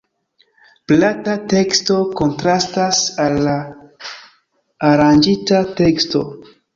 [0.91, 3.49] Plata teksto kontrastas al
[4.89, 6.23] aranĝita teksto.